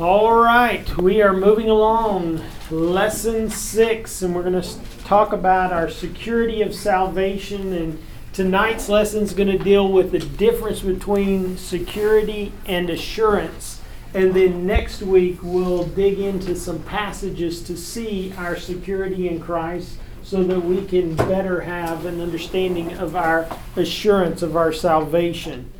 [0.00, 2.40] All right, we are moving along.
[2.70, 7.72] Lesson six, and we're going to talk about our security of salvation.
[7.72, 8.00] And
[8.32, 13.80] tonight's lesson is going to deal with the difference between security and assurance.
[14.14, 19.98] And then next week, we'll dig into some passages to see our security in Christ
[20.22, 25.72] so that we can better have an understanding of our assurance of our salvation.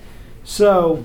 [0.42, 1.04] So,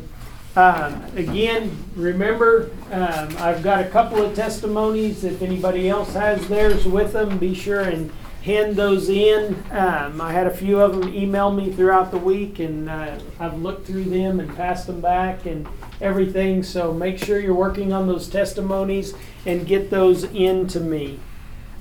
[0.55, 5.23] um, again, remember, um, I've got a couple of testimonies.
[5.23, 8.12] If anybody else has theirs with them, be sure and
[8.43, 9.55] hand those in.
[9.71, 13.57] Um, I had a few of them email me throughout the week, and uh, I've
[13.62, 15.67] looked through them and passed them back and
[16.02, 16.62] everything.
[16.62, 19.13] So make sure you're working on those testimonies
[19.45, 21.20] and get those in to me.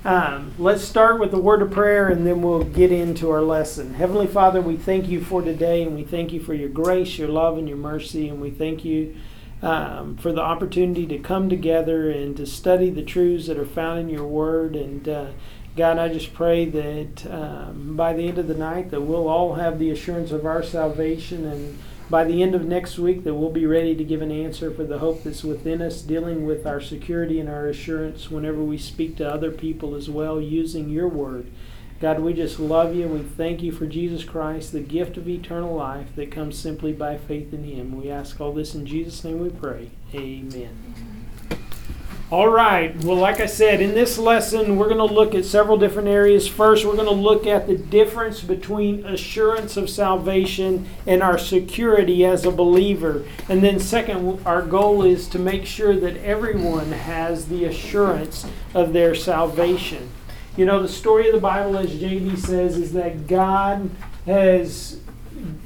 [0.05, 3.93] Um, let's start with the word of prayer and then we'll get into our lesson.
[3.93, 7.29] Heavenly Father, we thank you for today and we thank you for your grace, your
[7.29, 8.27] love, and your mercy.
[8.27, 9.15] And we thank you
[9.61, 14.01] um, for the opportunity to come together and to study the truths that are found
[14.01, 14.75] in your word.
[14.75, 15.27] And uh,
[15.77, 19.55] God, I just pray that um, by the end of the night that we'll all
[19.55, 23.49] have the assurance of our salvation and by the end of next week that we'll
[23.49, 26.81] be ready to give an answer for the hope that's within us, dealing with our
[26.81, 31.49] security and our assurance whenever we speak to other people as well, using your word.
[31.99, 33.07] God, we just love you.
[33.07, 37.17] We thank you for Jesus Christ, the gift of eternal life that comes simply by
[37.17, 37.95] faith in him.
[37.95, 39.91] We ask all this in Jesus' name we pray.
[40.13, 41.12] Amen.
[42.33, 42.95] All right.
[43.03, 46.47] Well, like I said, in this lesson, we're going to look at several different areas.
[46.47, 52.25] First, we're going to look at the difference between assurance of salvation and our security
[52.25, 53.23] as a believer.
[53.47, 58.93] And then, second, our goal is to make sure that everyone has the assurance of
[58.93, 60.09] their salvation.
[60.57, 63.91] You know, the story of the Bible, as JB says, is that God
[64.25, 64.99] has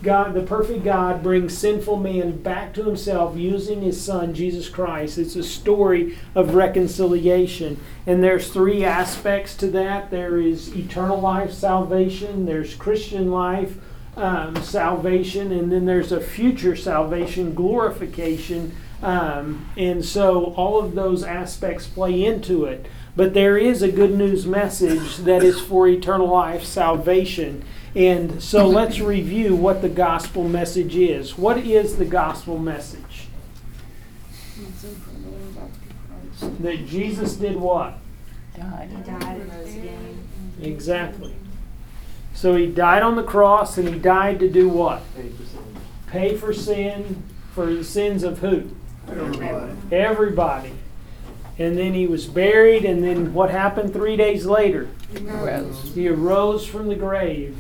[0.07, 5.17] God, the perfect God, brings sinful man back to himself using his son, Jesus Christ.
[5.17, 7.77] It's a story of reconciliation.
[8.05, 13.75] And there's three aspects to that there is eternal life salvation, there's Christian life
[14.15, 18.77] um, salvation, and then there's a future salvation, glorification.
[19.03, 22.85] Um, and so all of those aspects play into it.
[23.17, 27.65] But there is a good news message that is for eternal life salvation.
[27.97, 31.35] And so let's review what the gospel message is.
[31.35, 33.25] What is the gospel message?
[36.59, 37.97] That Jesus did what?
[38.55, 38.91] Died.
[38.91, 40.27] He died and rose again.
[40.61, 41.33] Exactly.
[42.35, 45.01] So he died on the cross and he died to do what?
[45.15, 45.75] Pay for sin,
[46.05, 47.23] Pay for sin,
[47.55, 48.69] for the sins of who?
[49.09, 49.73] Everybody.
[49.91, 50.73] Everybody.
[51.57, 54.87] And then he was buried, and then what happened three days later?
[55.19, 55.95] Rose.
[55.95, 57.57] He arose from the grave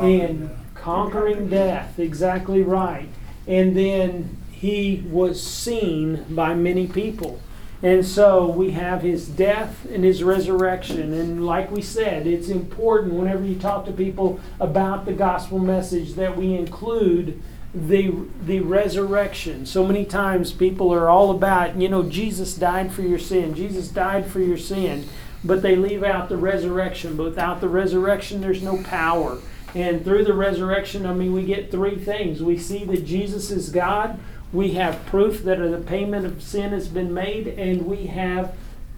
[0.00, 1.98] and conquering death.
[1.98, 3.08] Exactly right.
[3.46, 7.40] And then he was seen by many people.
[7.82, 11.12] And so we have his death and his resurrection.
[11.12, 16.14] And like we said, it's important whenever you talk to people about the gospel message
[16.14, 17.40] that we include
[17.72, 18.12] the
[18.44, 19.66] the resurrection.
[19.66, 23.54] So many times people are all about, you know, Jesus died for your sin.
[23.54, 25.04] Jesus died for your sin.
[25.44, 27.16] But they leave out the resurrection.
[27.16, 29.38] But without the resurrection, there's no power.
[29.74, 32.42] And through the resurrection, I mean, we get three things.
[32.42, 34.18] We see that Jesus is God,
[34.52, 38.56] we have proof that the payment of sin has been made, and we have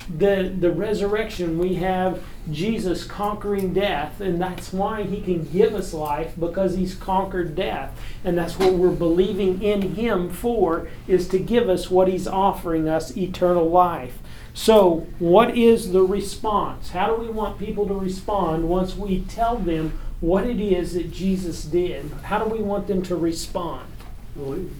[0.08, 1.58] the, the resurrection.
[1.58, 6.94] We have Jesus conquering death, and that's why he can give us life because he's
[6.94, 7.98] conquered death.
[8.24, 12.88] And that's what we're believing in him for, is to give us what he's offering
[12.88, 14.18] us eternal life.
[14.54, 16.90] So, what is the response?
[16.90, 21.10] How do we want people to respond once we tell them what it is that
[21.10, 22.10] Jesus did.
[22.24, 23.86] How do we want them to respond?
[24.34, 24.72] Believe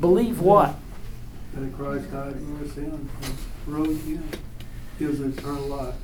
[0.00, 0.76] Believe what?
[1.54, 4.28] that Christ died for our sins and rose again,
[4.98, 5.94] gives eternal life.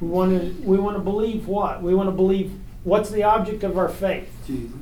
[0.00, 1.82] We want to we want to believe what?
[1.82, 2.52] We want to believe
[2.84, 4.30] what's the object of our faith?
[4.46, 4.74] Jesus.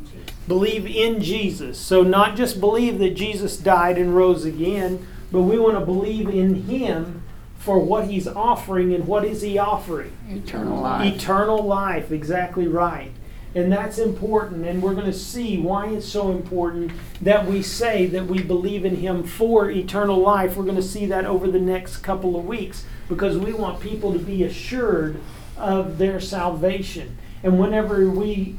[0.46, 1.78] Believe in Jesus.
[1.78, 6.28] So not just believe that Jesus died and rose again, but we want to believe
[6.28, 7.19] in him
[7.60, 10.10] for what he's offering and what is he offering?
[10.28, 11.14] Eternal life.
[11.14, 13.12] Eternal life, exactly right.
[13.54, 18.06] And that's important, and we're going to see why it's so important that we say
[18.06, 20.56] that we believe in Him for eternal life.
[20.56, 24.12] We're going to see that over the next couple of weeks because we want people
[24.12, 25.20] to be assured
[25.58, 27.18] of their salvation.
[27.42, 28.56] And whenever we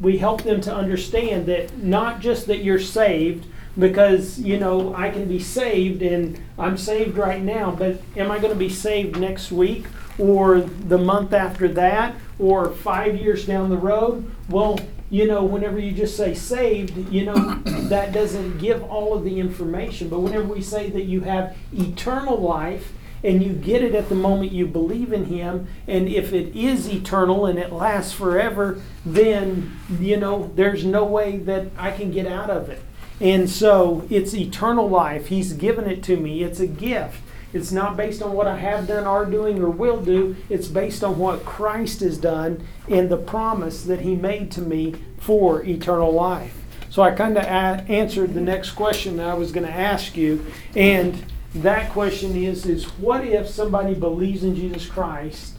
[0.00, 3.44] we help them to understand that not just that you're saved,
[3.78, 8.38] because you know I can be saved and I'm saved right now, but am I
[8.38, 9.86] going to be saved next week
[10.18, 14.30] or the month after that or five years down the road?
[14.48, 14.78] Well,
[15.10, 17.34] you know, whenever you just say saved, you know,
[17.88, 20.08] that doesn't give all of the information.
[20.08, 22.92] But whenever we say that you have eternal life
[23.24, 26.88] and you get it at the moment you believe in Him, and if it is
[26.88, 32.26] eternal and it lasts forever, then, you know, there's no way that I can get
[32.26, 32.82] out of it.
[33.20, 35.26] And so it's eternal life.
[35.26, 37.20] He's given it to me, it's a gift.
[37.52, 40.36] It's not based on what I have done, are doing, or will do.
[40.50, 44.96] It's based on what Christ has done and the promise that He made to me
[45.18, 46.54] for eternal life.
[46.90, 50.16] So I kind of a- answered the next question that I was going to ask
[50.16, 50.44] you,
[50.76, 51.24] and
[51.54, 55.54] that question is: is what if somebody believes in Jesus Christ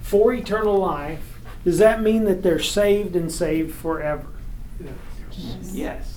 [0.00, 1.38] for eternal life?
[1.64, 4.26] Does that mean that they're saved and saved forever?
[4.80, 5.56] Yes.
[5.72, 6.15] Yes.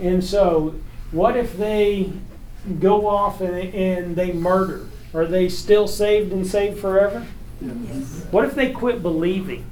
[0.00, 0.74] And so,
[1.10, 2.12] what if they
[2.80, 4.86] go off and, and they murder?
[5.14, 7.26] Are they still saved and saved forever?
[7.60, 8.26] Yes.
[8.30, 9.66] What if they quit believing?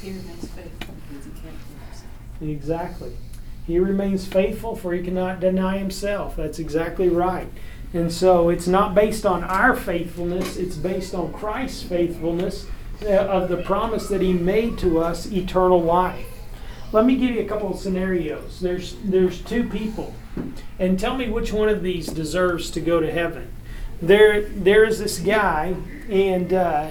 [0.00, 2.42] He remains faithful because he can't himself.
[2.42, 3.16] Exactly.
[3.66, 6.36] He remains faithful, for he cannot deny himself.
[6.36, 7.48] That's exactly right.
[7.92, 12.66] And so it's not based on our faithfulness, it's based on Christ's faithfulness
[13.06, 16.26] of the promise that he made to us eternal life.
[16.90, 18.60] Let me give you a couple of scenarios.
[18.60, 20.14] There's there's two people.
[20.78, 23.52] And tell me which one of these deserves to go to heaven.
[24.00, 25.76] There there is this guy
[26.08, 26.88] and uh,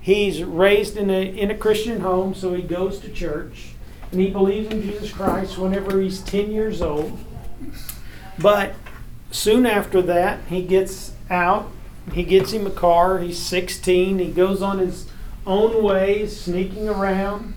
[0.00, 3.76] he's raised in a in a Christian home, so he goes to church
[4.10, 7.18] and he believes in Jesus Christ whenever he's 10 years old.
[8.38, 8.74] But
[9.30, 11.70] soon after that, he gets out,
[12.12, 15.08] he gets him a car, he's 16, he goes on his
[15.46, 17.54] own ways, sneaking around.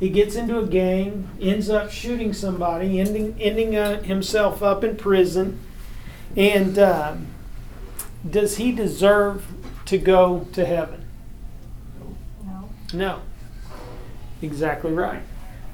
[0.00, 4.96] He gets into a gang, ends up shooting somebody, ending, ending uh, himself up in
[4.96, 5.60] prison.
[6.36, 7.28] And um,
[8.28, 9.46] does he deserve
[9.86, 11.04] to go to heaven?
[12.44, 12.68] No.
[12.92, 13.22] No.
[14.42, 15.22] Exactly right.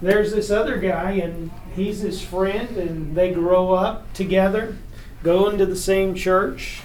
[0.00, 4.76] There's this other guy, and he's his friend, and they grow up together,
[5.23, 6.82] go into the same church.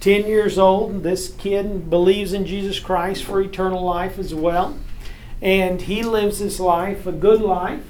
[0.00, 4.78] 10 years old, this kid believes in Jesus Christ for eternal life as well.
[5.42, 7.84] And he lives his life, a good life.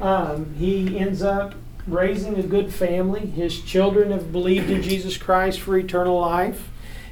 [0.00, 1.54] Um, he ends up
[1.86, 3.26] raising a good family.
[3.26, 6.68] His children have believed in Jesus Christ for eternal life.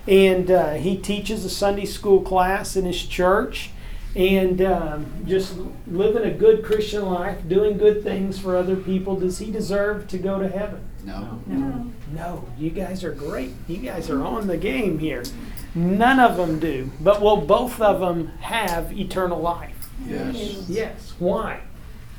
[0.06, 3.70] And uh, he teaches a Sunday school class in his church
[4.16, 5.56] and um, just
[5.88, 10.18] living a good Christian life, doing good things for other people, does he deserve to
[10.18, 10.88] go to heaven?
[11.04, 11.40] No.
[11.46, 11.56] No.
[11.56, 11.92] No,
[12.58, 13.52] you guys are great.
[13.68, 15.24] You guys are on the game here.
[15.74, 19.88] None of them do, but will both of them have eternal life?
[20.06, 20.64] Yes.
[20.68, 21.14] Yes.
[21.18, 21.60] Why?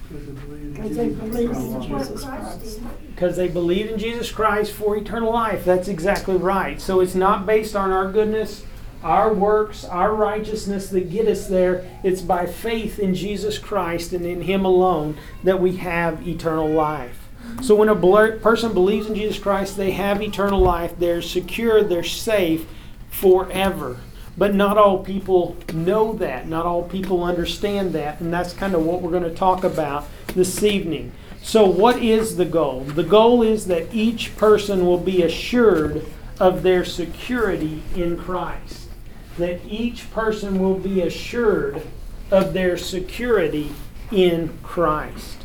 [0.09, 2.81] Because they believe in Jesus Christ.
[3.07, 5.65] Because they believe in Jesus Christ for eternal life.
[5.65, 6.79] That's exactly right.
[6.79, 8.65] So it's not based on our goodness,
[9.01, 11.89] our works, our righteousness that get us there.
[12.03, 17.24] It's by faith in Jesus Christ and in Him alone that we have eternal life.
[17.61, 17.95] So when a
[18.37, 20.93] person believes in Jesus Christ, they have eternal life.
[20.97, 22.67] They're secure, they're safe
[23.09, 23.97] forever.
[24.37, 26.47] But not all people know that.
[26.47, 28.19] Not all people understand that.
[28.19, 31.13] And that's kind of what we're going to talk about this evening.
[31.41, 32.81] So, what is the goal?
[32.81, 36.05] The goal is that each person will be assured
[36.39, 38.89] of their security in Christ.
[39.37, 41.83] That each person will be assured
[42.31, 43.71] of their security
[44.11, 45.44] in Christ.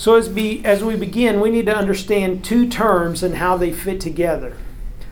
[0.00, 3.70] So, as, be, as we begin, we need to understand two terms and how they
[3.70, 4.56] fit together.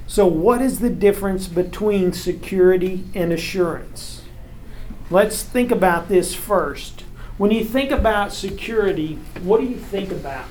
[0.06, 4.22] So, what is the difference between security and assurance?
[5.10, 7.02] Let's think about this first.
[7.36, 10.46] When you think about security, what do you think about?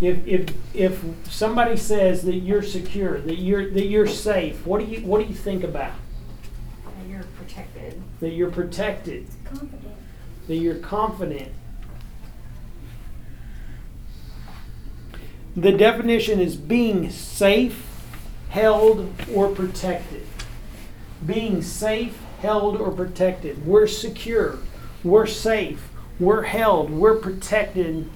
[0.00, 4.86] If, if, if somebody says that you're secure, that you're, that you're safe, what do,
[4.86, 5.92] you, what do you think about?
[6.84, 8.02] That you're protected.
[8.18, 9.94] That you're protected, Confident.
[10.48, 11.52] that you're confident.
[15.56, 17.84] The definition is being safe,
[18.50, 20.24] held, or protected.
[21.24, 23.66] Being safe, held, or protected.
[23.66, 24.58] We're secure.
[25.02, 25.88] We're safe.
[26.20, 26.90] We're held.
[26.90, 28.08] We're protected.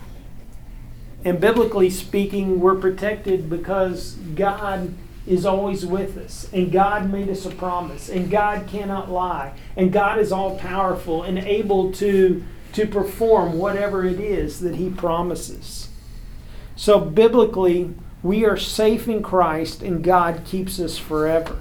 [1.24, 4.94] And biblically speaking, we're protected because God
[5.26, 6.48] is always with us.
[6.52, 8.08] And God made us a promise.
[8.08, 9.54] And God cannot lie.
[9.76, 14.90] And God is all powerful and able to, to perform whatever it is that He
[14.90, 15.88] promises.
[16.82, 21.60] So, biblically, we are safe in Christ and God keeps us forever.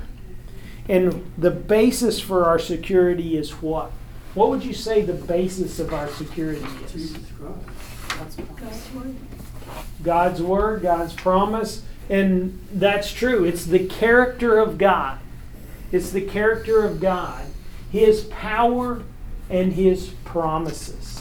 [0.90, 3.92] And the basis for our security is what?
[4.34, 6.92] What would you say the basis of our security is?
[6.92, 8.40] Jesus Christ.
[10.02, 11.84] God's Word, God's promise.
[12.10, 13.44] And that's true.
[13.44, 15.20] It's the character of God.
[15.92, 17.46] It's the character of God,
[17.92, 19.04] His power,
[19.52, 21.21] and His promises.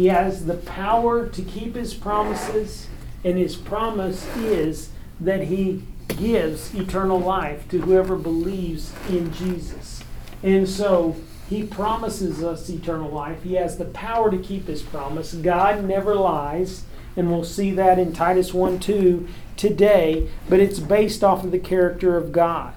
[0.00, 2.86] He has the power to keep His promises,
[3.22, 4.88] and His promise is
[5.20, 10.02] that He gives eternal life to whoever believes in Jesus.
[10.42, 11.16] And so,
[11.50, 13.42] He promises us eternal life.
[13.42, 15.34] He has the power to keep His promise.
[15.34, 19.28] God never lies, and we'll see that in Titus 1 2
[19.58, 22.72] today, but it's based off of the character of God.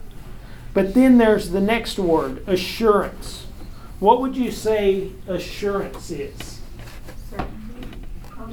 [0.74, 3.46] But then there's the next word, assurance.
[4.02, 6.53] What would you say assurance is?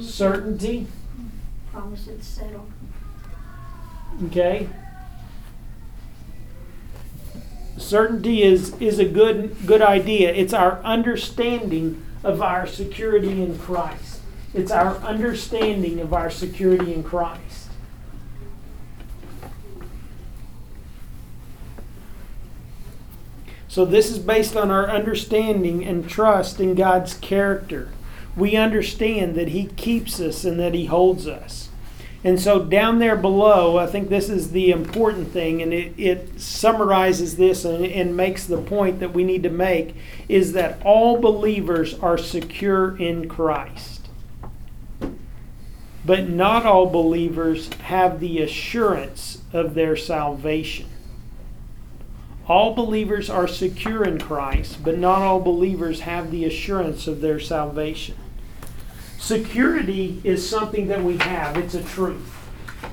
[0.01, 0.87] Certainty.
[0.87, 0.87] Promise- Certainty,
[1.71, 2.71] Promise it's settled.
[4.27, 4.67] okay?
[7.77, 10.31] Certainty is, is a good, good idea.
[10.33, 14.19] It's our understanding of our security in Christ.
[14.53, 17.69] It's our understanding of our security in Christ.
[23.67, 27.89] So, this is based on our understanding and trust in God's character.
[28.35, 31.69] We understand that He keeps us and that He holds us.
[32.23, 36.39] And so, down there below, I think this is the important thing, and it, it
[36.39, 39.95] summarizes this and, and makes the point that we need to make
[40.29, 44.07] is that all believers are secure in Christ.
[46.05, 50.89] But not all believers have the assurance of their salvation.
[52.51, 57.39] All believers are secure in Christ, but not all believers have the assurance of their
[57.39, 58.17] salvation.
[59.17, 62.29] Security is something that we have, it's a truth.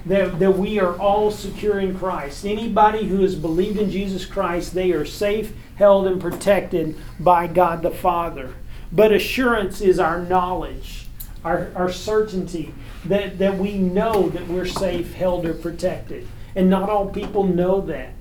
[0.06, 2.46] That, that we are all secure in Christ.
[2.46, 7.82] Anybody who has believed in Jesus Christ, they are safe, held, and protected by God
[7.82, 8.54] the Father.
[8.92, 11.08] But assurance is our knowledge,
[11.44, 12.72] our, our certainty
[13.06, 16.28] that, that we know that we're safe, held, or protected.
[16.54, 18.12] And not all people know that.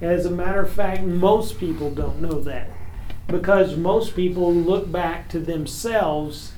[0.00, 2.68] As a matter of fact, most people don't know that
[3.26, 6.52] because most people look back to themselves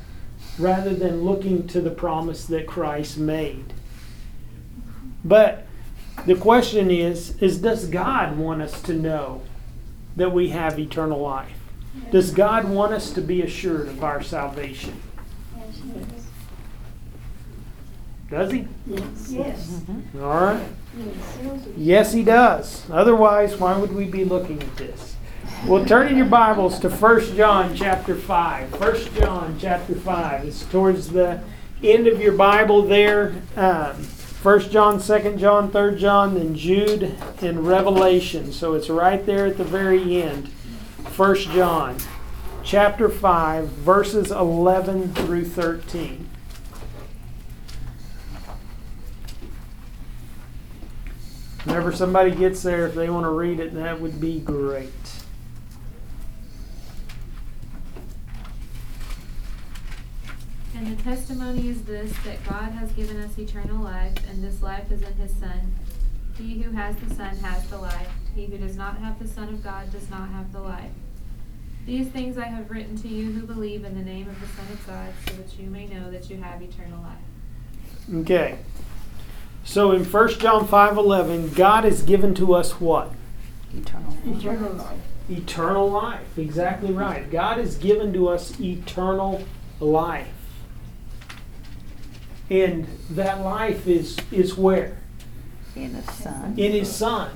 [0.58, 3.72] rather than looking to the promise that Christ made.
[5.24, 5.66] But
[6.26, 9.42] the question is is does God want us to know
[10.16, 11.52] that we have eternal life?
[12.10, 15.00] Does God want us to be assured of our salvation?
[15.56, 16.26] Yes, yes.
[18.30, 18.68] Does he?
[18.86, 19.30] Yes.
[19.30, 19.80] Yes.
[20.16, 20.68] All right.
[21.76, 22.12] Yes.
[22.12, 22.88] He does.
[22.90, 25.16] Otherwise, why would we be looking at this?
[25.66, 28.80] Well, turn in your Bibles to 1 John chapter 5.
[28.80, 30.44] 1 John chapter 5.
[30.44, 31.42] It's towards the
[31.82, 33.34] end of your Bible there.
[33.56, 33.96] Um,
[34.42, 38.52] 1 John, 2 John, 3 John, then Jude and Revelation.
[38.52, 40.46] So it's right there at the very end.
[41.16, 41.96] 1 John
[42.62, 46.27] chapter 5, verses 11 through 13.
[51.68, 54.88] Whenever somebody gets there, if they want to read it, that would be great.
[60.74, 64.90] And the testimony is this, that God has given us eternal life, and this life
[64.90, 65.74] is in his Son.
[66.38, 68.08] He who has the Son has the life.
[68.34, 70.90] He who does not have the Son of God does not have the life.
[71.84, 74.66] These things I have written to you who believe in the name of the Son
[74.72, 78.20] of God, so that you may know that you have eternal life.
[78.22, 78.56] Okay.
[79.68, 83.10] So in 1 John 5:11, God has given to us what?
[83.76, 84.14] Eternal.
[84.26, 85.00] Eternal life.
[85.28, 86.38] Eternal life.
[86.38, 87.30] Exactly right.
[87.30, 89.42] God has given to us eternal
[89.78, 90.32] life.
[92.48, 94.96] And that life is is where?
[95.76, 96.54] In his son.
[96.56, 97.28] in his son.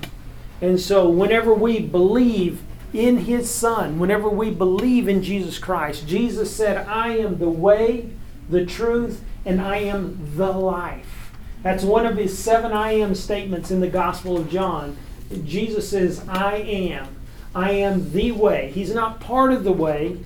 [0.59, 2.63] And so whenever we believe
[2.93, 8.09] in his son, whenever we believe in Jesus Christ, Jesus said, I am the way,
[8.49, 11.12] the truth, and I am the life.
[11.63, 14.97] That's one of his seven I am statements in the Gospel of John.
[15.45, 17.15] Jesus says, I am.
[17.55, 18.71] I am the way.
[18.71, 20.17] He's not part of the way.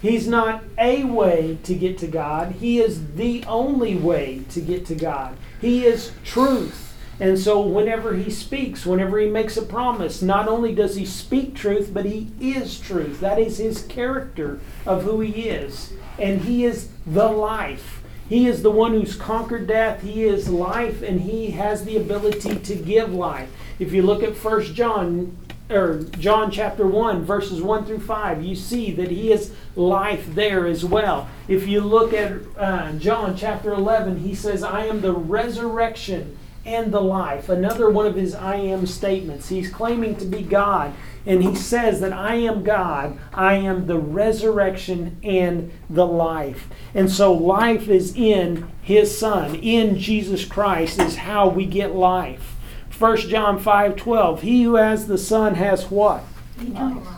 [0.00, 2.52] He's not a way to get to God.
[2.52, 5.36] He is the only way to get to God.
[5.60, 6.94] He is truth.
[7.20, 11.54] And so, whenever he speaks, whenever he makes a promise, not only does he speak
[11.54, 13.20] truth, but he is truth.
[13.20, 15.94] That is his character of who he is.
[16.18, 18.02] And he is the life.
[18.28, 20.02] He is the one who's conquered death.
[20.02, 23.50] He is life, and he has the ability to give life.
[23.78, 25.36] If you look at 1 John,
[25.70, 30.66] or John chapter 1, verses 1 through 5, you see that he is life there
[30.66, 31.28] as well.
[31.48, 36.92] If you look at uh, John chapter 11, he says, I am the resurrection and
[36.92, 37.48] the life.
[37.48, 39.48] Another one of his I am statements.
[39.48, 40.94] He's claiming to be God,
[41.26, 46.68] and he says that I am God, I am the resurrection and the life.
[46.94, 52.56] And so life is in his Son, in Jesus Christ, is how we get life.
[52.98, 54.42] 1 John 5 12.
[54.42, 56.24] He who has the Son has what?
[56.62, 57.08] Life.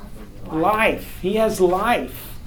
[0.50, 1.18] Life.
[1.20, 2.38] He has life.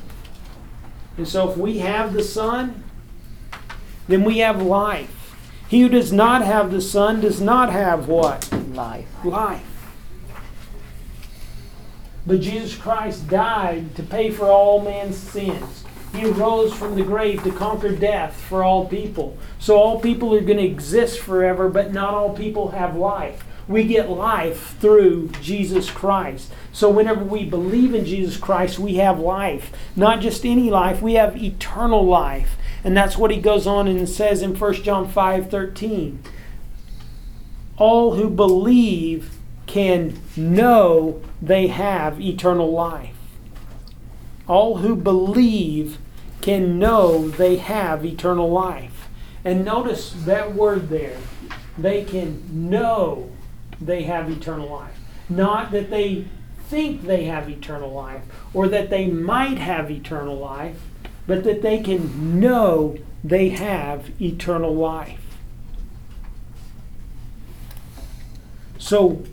[1.18, 2.84] And so if we have the Son,
[4.08, 5.36] then we have life.
[5.68, 8.50] He who does not have the Son does not have what?
[8.72, 9.08] Life.
[9.24, 9.69] Life.
[12.26, 15.84] But Jesus Christ died to pay for all man's sins.
[16.14, 19.38] He rose from the grave to conquer death for all people.
[19.60, 23.44] So all people are going to exist forever, but not all people have life.
[23.68, 26.52] We get life through Jesus Christ.
[26.72, 29.72] So whenever we believe in Jesus Christ, we have life.
[29.96, 32.58] Not just any life, we have eternal life.
[32.84, 36.24] And that's what he goes on and says in 1 John 5 13.
[37.78, 39.39] All who believe
[39.70, 43.16] can know they have eternal life.
[44.48, 46.00] All who believe
[46.42, 49.08] can know they have eternal life.
[49.46, 51.18] And notice that word there.
[51.78, 53.30] They can know
[53.80, 54.98] they have eternal life.
[55.30, 56.26] Not that they
[56.68, 58.24] think they have eternal life
[58.56, 60.82] or that they might have eternal life,
[61.28, 65.22] but that they can know they have eternal life.
[68.80, 69.24] So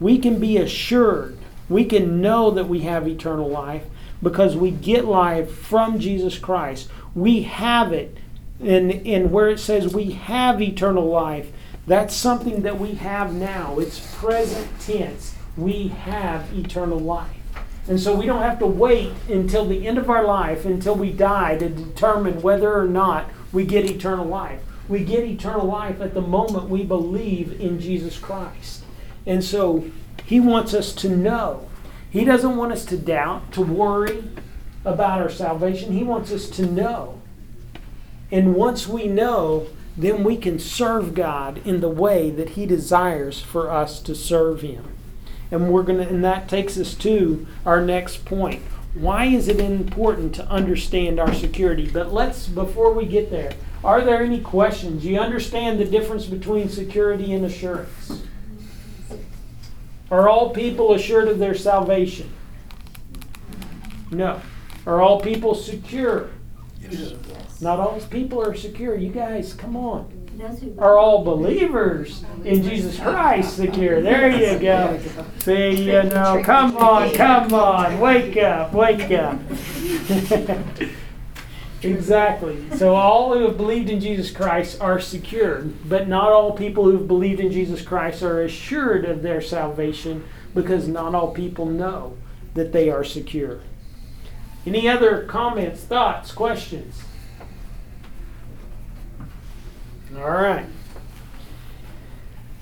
[0.00, 1.36] we can be assured,
[1.68, 3.84] we can know that we have eternal life
[4.22, 6.88] because we get life from Jesus Christ.
[7.14, 8.16] We have it.
[8.60, 11.50] And, and where it says we have eternal life,
[11.86, 13.78] that's something that we have now.
[13.78, 15.34] It's present tense.
[15.56, 17.36] We have eternal life.
[17.88, 21.10] And so we don't have to wait until the end of our life, until we
[21.10, 24.60] die, to determine whether or not we get eternal life.
[24.88, 28.79] We get eternal life at the moment we believe in Jesus Christ.
[29.26, 29.90] And so
[30.24, 31.68] he wants us to know.
[32.10, 34.24] He doesn't want us to doubt, to worry
[34.84, 35.92] about our salvation.
[35.92, 37.20] He wants us to know.
[38.32, 43.40] And once we know, then we can serve God in the way that he desires
[43.40, 44.84] for us to serve him.
[45.50, 48.62] And we're to and that takes us to our next point.
[48.94, 51.88] Why is it important to understand our security?
[51.88, 55.04] But let's before we get there, are there any questions?
[55.04, 58.22] You understand the difference between security and assurance?
[60.10, 62.30] Are all people assured of their salvation?
[64.10, 64.40] No.
[64.86, 66.30] Are all people secure?
[66.80, 67.14] Yes.
[67.60, 68.96] Not all people are secure.
[68.96, 70.20] You guys, come on.
[70.36, 74.00] Those who Are all believers in Jesus Christ secure?
[74.00, 74.98] There you go.
[75.40, 79.38] See, you know, come on, come on, wake up, wake up.
[81.82, 82.58] exactly.
[82.76, 86.92] So all who have believed in Jesus Christ are secured, but not all people who
[86.92, 92.16] have believed in Jesus Christ are assured of their salvation because not all people know
[92.54, 93.60] that they are secure.
[94.66, 97.02] Any other comments, thoughts, questions?
[100.16, 100.66] All right.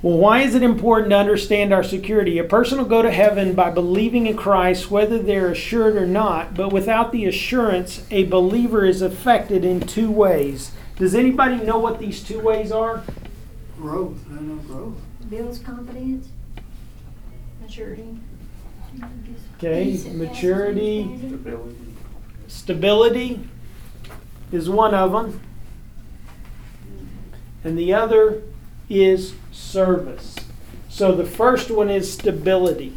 [0.00, 2.38] Well, why is it important to understand our security?
[2.38, 6.54] A person will go to heaven by believing in Christ, whether they're assured or not,
[6.54, 10.70] but without the assurance, a believer is affected in two ways.
[10.96, 13.02] Does anybody know what these two ways are?
[13.76, 14.94] Growth, I know growth.
[15.28, 16.28] builds confidence.
[17.61, 18.18] Maturity.
[19.56, 21.18] Okay, maturity.
[21.18, 21.76] Stability.
[22.46, 23.48] Stability
[24.52, 25.40] is one of them,
[27.64, 28.42] and the other
[28.88, 30.36] is service.
[30.88, 32.94] So the first one is stability.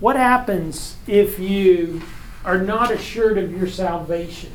[0.00, 2.02] What happens if you
[2.44, 4.52] are not assured of your salvation?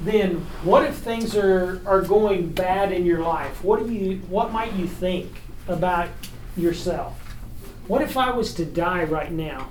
[0.00, 3.62] Then what if things are, are going bad in your life?
[3.62, 5.30] What do you what might you think
[5.68, 6.08] about
[6.56, 7.18] yourself?
[7.86, 9.68] What if I was to die right now?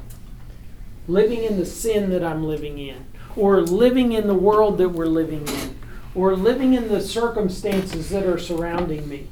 [1.07, 5.07] living in the sin that I'm living in, or living in the world that we're
[5.07, 5.77] living in,
[6.15, 9.27] or living in the circumstances that are surrounding me.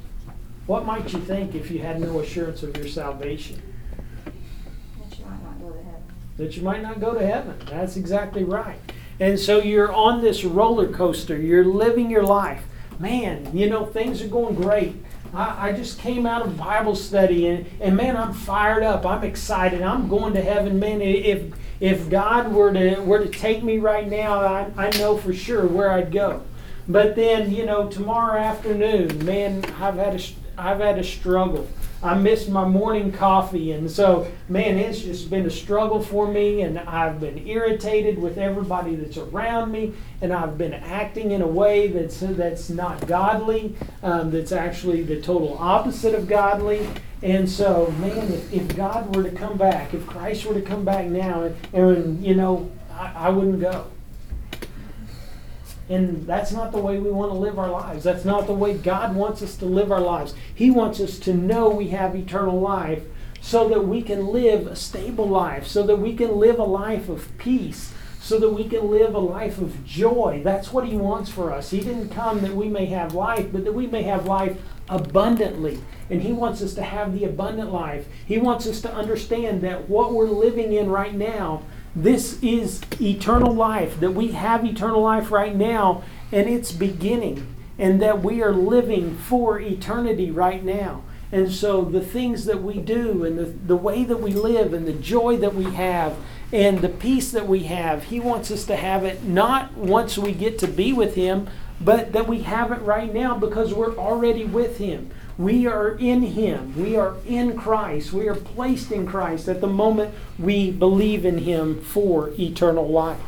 [0.70, 3.60] What might you think if you had no assurance of your salvation?
[4.24, 6.02] That you might not go to heaven.
[6.36, 7.56] That you might not go to heaven.
[7.68, 8.78] That's exactly right.
[9.18, 12.62] And so you're on this roller coaster, you're living your life.
[13.00, 14.94] Man, you know, things are going great.
[15.34, 19.04] I, I just came out of Bible study and, and man, I'm fired up.
[19.04, 19.82] I'm excited.
[19.82, 20.78] I'm going to heaven.
[20.78, 25.16] Man, if if God were to were to take me right now, I, I know
[25.16, 26.44] for sure where I'd go.
[26.86, 30.18] But then, you know, tomorrow afternoon, man, I've had a
[30.60, 31.66] I've had a struggle.
[32.02, 36.62] I missed my morning coffee, and so man, it's just been a struggle for me,
[36.62, 39.92] and I've been irritated with everybody that's around me,
[40.22, 45.20] and I've been acting in a way that's that's not godly, um, that's actually the
[45.20, 46.88] total opposite of godly.
[47.22, 50.86] And so, man, if, if God were to come back, if Christ were to come
[50.86, 53.86] back now, and, and you know, I, I wouldn't go.
[55.90, 58.04] And that's not the way we want to live our lives.
[58.04, 60.34] That's not the way God wants us to live our lives.
[60.54, 63.02] He wants us to know we have eternal life
[63.40, 67.08] so that we can live a stable life, so that we can live a life
[67.08, 70.42] of peace, so that we can live a life of joy.
[70.44, 71.70] That's what He wants for us.
[71.70, 75.82] He didn't come that we may have life, but that we may have life abundantly.
[76.08, 78.06] And He wants us to have the abundant life.
[78.24, 81.62] He wants us to understand that what we're living in right now,
[81.94, 88.00] this is eternal life, that we have eternal life right now, and it's beginning, and
[88.00, 91.02] that we are living for eternity right now.
[91.32, 94.86] And so the things that we do and the, the way that we live and
[94.86, 96.16] the joy that we have
[96.52, 100.32] and the peace that we have, He wants us to have it not once we
[100.32, 101.48] get to be with Him,
[101.80, 105.10] but that we have it right now because we're already with Him.
[105.38, 106.74] We are in Him.
[106.80, 108.12] We are in Christ.
[108.12, 113.20] We are placed in Christ at the moment we believe in Him for eternal life.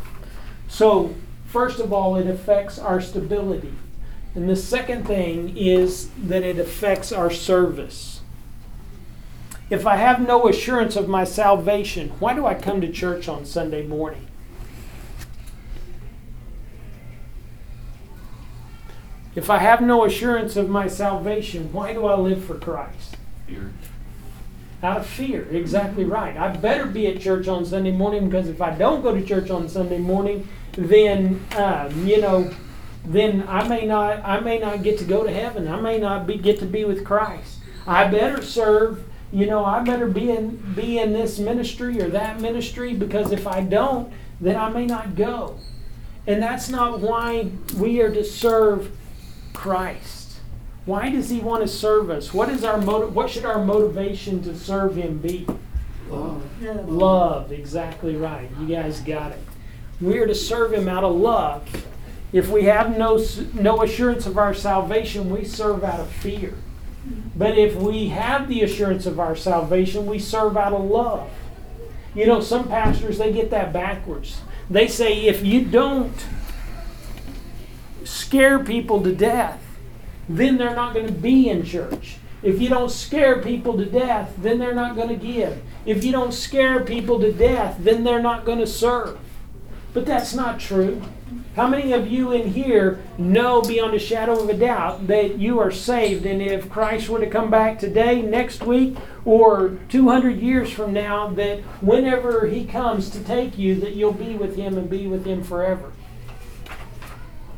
[0.69, 1.15] So,
[1.47, 3.75] first of all, it affects our stability.
[4.35, 8.21] And the second thing is that it affects our service.
[9.69, 13.45] If I have no assurance of my salvation, why do I come to church on
[13.45, 14.27] Sunday morning?
[19.35, 23.17] If I have no assurance of my salvation, why do I live for Christ?
[23.47, 23.73] Fear.
[24.83, 26.37] Out of fear, exactly right.
[26.37, 29.49] I better be at church on Sunday morning because if I don't go to church
[29.49, 32.53] on Sunday morning, then um, you know,
[33.05, 35.69] then I may not I may not get to go to heaven.
[35.69, 37.59] I may not be get to be with Christ.
[37.87, 39.05] I better serve.
[39.31, 43.47] You know, I better be in be in this ministry or that ministry because if
[43.47, 45.59] I don't, then I may not go.
[46.27, 48.91] And that's not why we are to serve
[49.53, 50.39] Christ.
[50.85, 52.35] Why does he want to serve us?
[52.35, 53.15] What is our motive?
[53.15, 55.47] What should our motivation to serve him be?
[56.09, 56.43] Love.
[56.89, 58.51] Love, exactly right.
[58.61, 59.41] You guys got it.
[60.01, 61.87] We are to serve him out of love.
[62.33, 66.55] If we have no no assurance of our salvation, we serve out of fear.
[67.37, 71.31] But if we have the assurance of our salvation, we serve out of love.
[72.15, 74.41] You know, some pastors they get that backwards.
[74.69, 76.15] They say if you don't
[78.13, 79.61] scare people to death,
[80.29, 82.19] then they're not going to be in church.
[82.43, 85.63] If you don't scare people to death, then they're not going to give.
[85.87, 89.19] If you don't scare people to death, then they're not going to serve.
[89.95, 91.03] But that's not true.
[91.57, 95.59] How many of you in here know beyond a shadow of a doubt that you
[95.59, 96.27] are saved?
[96.27, 101.29] And if Christ were to come back today, next week, or 200 years from now,
[101.29, 105.27] that whenever He comes to take you, that you'll be with Him and be with
[105.27, 105.93] Him forever?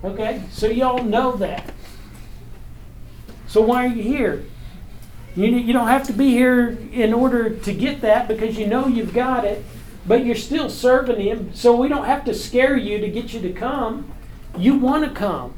[0.05, 0.43] Okay?
[0.51, 1.73] So y'all know that.
[3.47, 4.45] So why are you here?
[5.35, 8.87] You, you don't have to be here in order to get that because you know
[8.87, 9.65] you've got it,
[10.07, 11.55] but you're still serving Him.
[11.55, 14.13] So we don't have to scare you to get you to come.
[14.57, 15.55] You want to come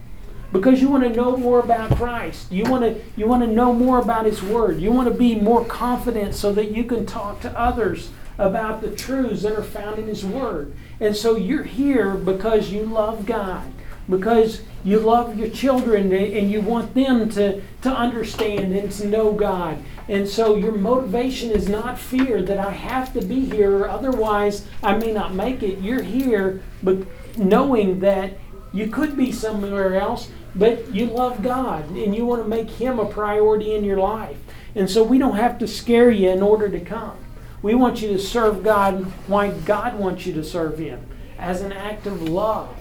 [0.53, 2.51] because you want to know more about Christ.
[2.51, 4.81] You want to you want to know more about His Word.
[4.81, 8.95] You want to be more confident so that you can talk to others about the
[8.95, 10.75] truths that are found in His Word.
[11.01, 13.71] And so you're here because you love God
[14.09, 19.33] because you love your children and you want them to, to understand and to know
[19.33, 19.79] God.
[20.09, 24.97] And so your motivation is not fear that I have to be here otherwise I
[24.97, 25.81] may not make it.
[25.81, 26.99] You're here but
[27.37, 28.38] knowing that
[28.73, 32.99] you could be somewhere else, but you love God and you want to make Him
[32.99, 34.38] a priority in your life.
[34.75, 37.16] And so we don't have to scare you in order to come.
[37.62, 41.07] We want you to serve God why God wants you to serve Him
[41.38, 42.77] as an act of love.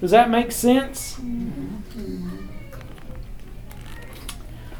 [0.00, 1.18] Does that make sense?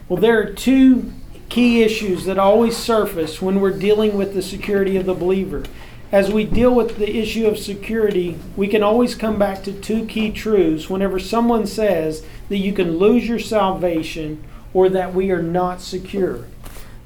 [0.08, 1.12] Well, there are two
[1.48, 5.64] key issues that always surface when we're dealing with the security of the believer.
[6.10, 10.06] As we deal with the issue of security, we can always come back to two
[10.06, 15.42] key truths whenever someone says that you can lose your salvation or that we are
[15.42, 16.46] not secure.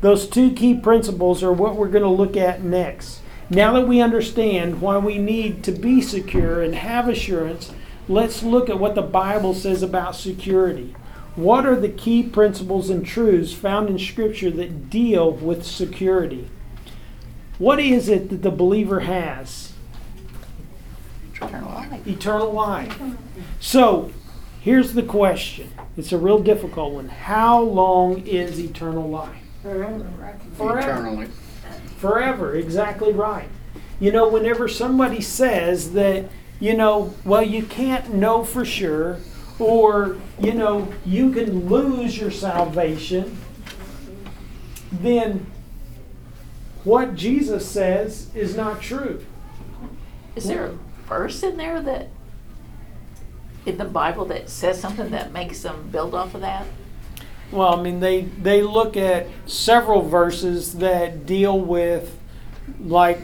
[0.02, 3.20] Those two key principles are what we're going to look at next.
[3.50, 7.72] Now that we understand why we need to be secure and have assurance,
[8.12, 10.94] let's look at what the Bible says about security.
[11.34, 16.50] What are the key principles and truths found in Scripture that deal with security?
[17.58, 19.72] What is it that the believer has?
[21.32, 22.06] Eternal life.
[22.06, 23.00] Eternal life.
[23.60, 24.12] So,
[24.60, 25.72] here's the question.
[25.96, 27.08] It's a real difficult one.
[27.08, 29.36] How long is eternal life?
[29.62, 30.36] Forever.
[30.58, 31.28] Eternally.
[31.96, 33.48] Forever, exactly right.
[34.00, 36.26] You know, whenever somebody says that,
[36.62, 39.18] you know, well, you can't know for sure,
[39.58, 43.36] or, you know, you can lose your salvation,
[44.92, 45.44] then
[46.84, 49.26] what Jesus says is not true.
[50.36, 52.10] Is there a verse in there that
[53.66, 56.64] in the Bible that says something that makes them build off of that?
[57.50, 62.16] Well, I mean, they they look at several verses that deal with,
[62.78, 63.20] like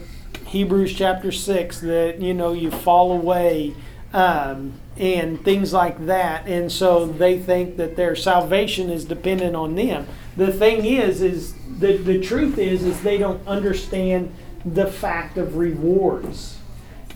[0.49, 3.75] Hebrews chapter six, that you know you fall away,
[4.13, 9.75] um, and things like that, and so they think that their salvation is dependent on
[9.75, 10.07] them.
[10.37, 14.35] The thing is, is the the truth is, is they don't understand
[14.65, 16.57] the fact of rewards.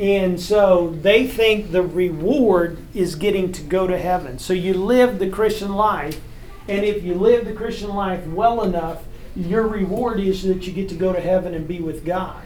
[0.01, 4.39] And so they think the reward is getting to go to heaven.
[4.39, 6.21] So you live the Christian life,
[6.67, 10.89] and if you live the Christian life well enough, your reward is that you get
[10.91, 12.43] to go to heaven and be with God.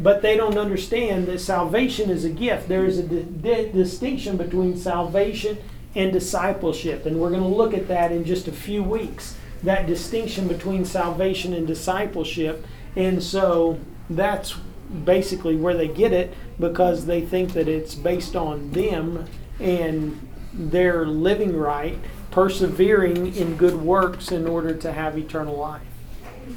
[0.00, 2.68] But they don't understand that salvation is a gift.
[2.68, 5.58] There is a di- di- distinction between salvation
[5.94, 7.04] and discipleship.
[7.04, 10.84] And we're going to look at that in just a few weeks that distinction between
[10.84, 12.66] salvation and discipleship.
[12.96, 14.56] And so that's
[15.04, 19.26] basically where they get it because they think that it's based on them
[19.58, 21.98] and their living right,
[22.30, 25.82] persevering in good works in order to have eternal life.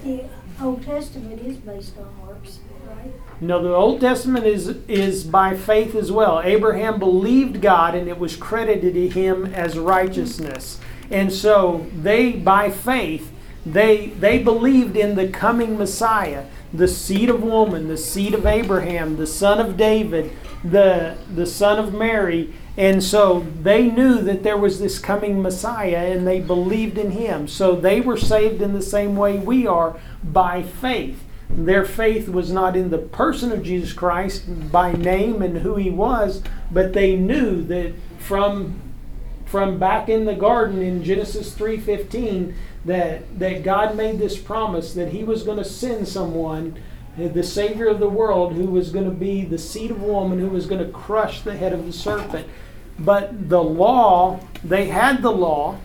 [0.04, 0.28] The
[0.62, 2.60] Old Testament is based on works?
[3.41, 6.41] No, the Old Testament is is by faith as well.
[6.43, 10.80] Abraham believed God and it was credited to him as righteousness.
[11.12, 13.34] And so they by faith
[13.65, 19.15] they they believed in the coming Messiah, the seed of woman, the seed of Abraham,
[19.15, 20.32] the son of David,
[20.63, 22.54] the the son of Mary.
[22.76, 27.48] And so they knew that there was this coming Messiah and they believed in him.
[27.48, 31.24] So they were saved in the same way we are by faith.
[31.50, 35.90] Their faith was not in the person of Jesus Christ by name and who he
[35.90, 38.80] was, but they knew that from
[39.46, 42.54] from back in the garden in Genesis 3:15
[42.86, 46.76] that that God made this promise that he was going to send someone
[47.16, 50.48] the savior of the world who was going to be the seed of woman who
[50.48, 52.48] was going to crush the head of the serpent.
[52.98, 55.78] But the law, they had the law,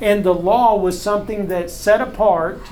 [0.00, 2.62] and the law was something that set apart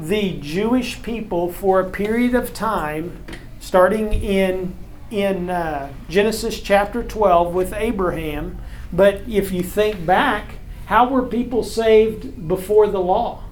[0.00, 3.24] the Jewish people for a period of time,
[3.60, 4.74] starting in
[5.10, 8.58] in uh, Genesis chapter 12 with Abraham.
[8.92, 10.54] But if you think back,
[10.86, 13.42] how were people saved before the law?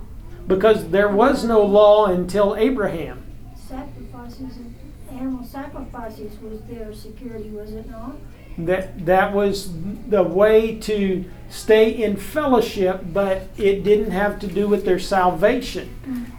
[0.47, 3.25] Because there was no law until Abraham.
[3.57, 4.75] Sacrifices, and
[5.11, 8.17] animal sacrifices was their security, was it not?
[8.57, 9.73] That that was
[10.09, 16.38] the way to stay in fellowship, but it didn't have to do with their salvation.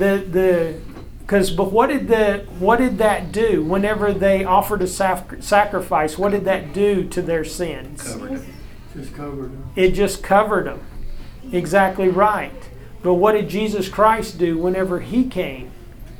[0.00, 0.80] The the
[1.20, 3.62] because but what did the what did that do?
[3.62, 8.02] Whenever they offered a sac- sacrifice, what did that do to their sins?
[8.94, 9.70] Just covered them.
[9.76, 10.80] It just covered them.
[11.52, 12.70] Exactly right.
[13.02, 15.70] But what did Jesus Christ do whenever he came?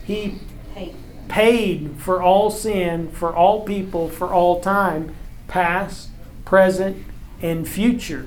[0.05, 0.39] He
[0.75, 0.93] Hey.
[1.29, 5.15] paid for all sin, for all people, for all time,
[5.49, 6.11] past,
[6.45, 6.99] present,
[7.41, 8.27] and future.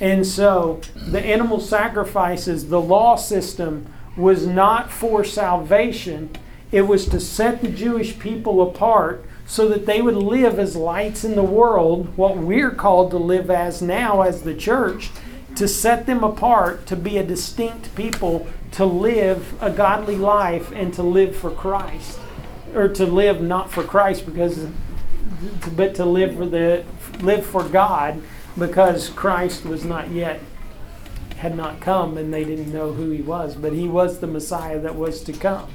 [0.00, 3.86] And so the animal sacrifices, the law system,
[4.16, 6.30] was not for salvation.
[6.70, 11.24] It was to set the Jewish people apart so that they would live as lights
[11.24, 15.10] in the world, what we're called to live as now as the church,
[15.56, 20.94] to set them apart, to be a distinct people, to live a godly life, and
[20.94, 22.18] to live for Christ.
[22.74, 24.66] Or to live not for Christ because
[25.76, 26.84] but to live for the
[27.20, 28.22] live for God
[28.58, 30.40] because Christ was not yet
[31.42, 34.78] had not come and they didn't know who he was, but he was the Messiah
[34.78, 35.68] that was to come.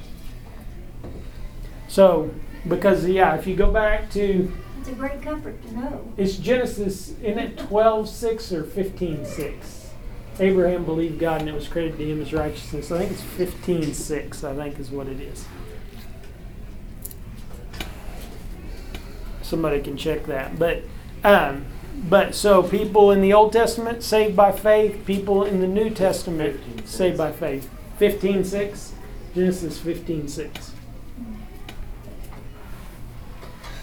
[1.90, 2.32] So,
[2.66, 4.50] because yeah, if you go back to
[4.80, 6.14] It's a great comfort to know.
[6.16, 9.90] it's Genesis, isn't it twelve six or fifteen six?
[10.40, 12.90] Abraham believed God and it was credited to him as righteousness.
[12.90, 15.46] I think it's fifteen six, I think is what it is.
[19.42, 20.58] Somebody can check that.
[20.58, 20.84] But
[21.26, 21.66] um,
[21.98, 26.60] but so people in the Old Testament saved by faith, people in the New Testament
[26.64, 26.90] 15:6.
[26.90, 27.70] saved by faith.
[27.98, 28.94] Fifteen six?
[29.34, 30.72] Genesis fifteen six.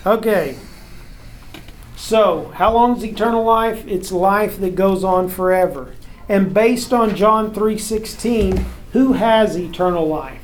[0.06, 0.56] Okay.
[1.96, 3.86] So, how long is eternal life?
[3.86, 5.94] It's life that goes on forever.
[6.28, 10.40] And based on John 3:16, who has eternal life?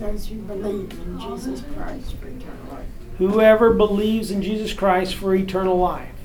[0.00, 2.86] Those who believe in Jesus Christ for eternal life.
[3.18, 6.15] Whoever believes in Jesus Christ for eternal life.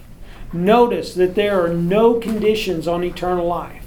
[0.54, 3.86] Notice that there are no conditions on eternal life.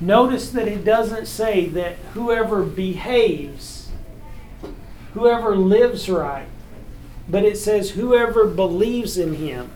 [0.00, 3.90] Notice that it doesn't say that whoever behaves,
[5.14, 6.48] whoever lives right,
[7.28, 9.70] but it says whoever believes in him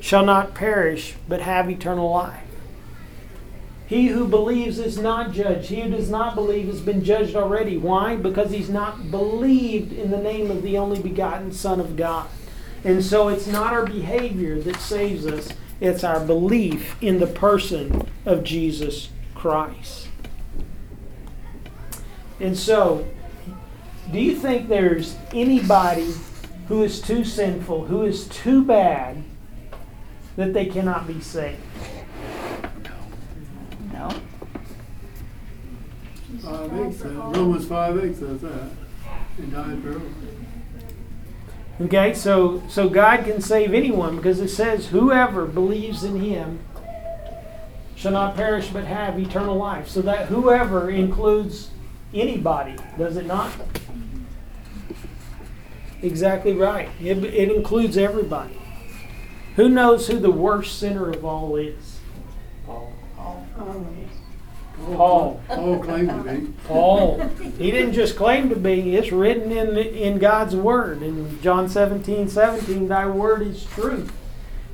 [0.00, 2.42] shall not perish but have eternal life.
[3.86, 5.68] He who believes is not judged.
[5.68, 7.76] He who does not believe has been judged already.
[7.76, 8.16] Why?
[8.16, 12.28] Because he's not believed in the name of the only begotten Son of God.
[12.86, 15.48] And so it's not our behavior that saves us,
[15.80, 20.06] It's our belief in the person of Jesus Christ.
[22.38, 23.04] And so,
[24.12, 26.14] do you think there's anybody
[26.68, 29.24] who is too sinful, who is too bad,
[30.36, 31.60] that they cannot be saved?
[33.92, 34.10] No?
[36.40, 38.70] Five eight says, uh, Romans five eight says that.
[39.36, 40.02] He died for us.
[41.78, 46.60] Okay, so so God can save anyone because it says whoever believes in him
[47.94, 49.88] shall not perish but have eternal life.
[49.88, 51.70] So that whoever includes
[52.14, 53.52] anybody, does it not?
[56.02, 56.88] Exactly right.
[57.00, 58.58] It, it includes everybody.
[59.56, 62.00] Who knows who the worst sinner of all is?
[62.64, 62.92] Paul.
[64.84, 65.40] Paul.
[65.48, 66.52] Paul claimed to be.
[66.64, 67.18] Paul.
[67.58, 71.02] He didn't just claim to be, it's written in, in God's Word.
[71.02, 74.12] In John 17, 17, thy word is truth.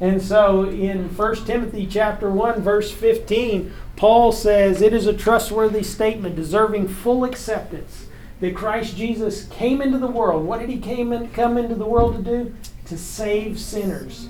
[0.00, 5.84] And so in 1 Timothy chapter 1, verse 15, Paul says, It is a trustworthy
[5.84, 8.06] statement deserving full acceptance
[8.40, 10.44] that Christ Jesus came into the world.
[10.44, 12.54] What did he came in, come into the world to do?
[12.86, 14.28] To save sinners,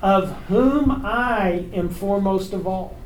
[0.00, 2.96] of whom I am foremost of all.